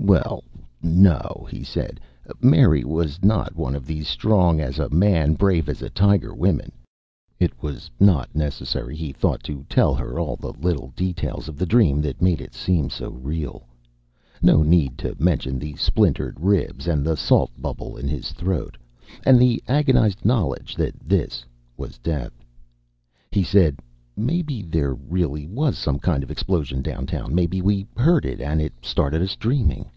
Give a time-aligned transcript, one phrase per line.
[0.00, 0.42] "Well,
[0.80, 2.00] no," he said.
[2.40, 6.72] Mary was not one of these strong as a man, brave as a tiger women.
[7.38, 11.66] It was not necessary, he thought, to tell her all the little details of the
[11.66, 13.66] dream that made it seem so real.
[14.40, 18.78] No need to mention the splintered ribs, and the salt bubble in his throat,
[19.26, 21.44] and the agonized knowledge that this
[21.76, 22.32] was death.
[23.30, 23.80] He said,
[24.16, 27.34] "Maybe there really was some kind of explosion downtown.
[27.34, 29.90] Maybe we heard it and it started us dreaming."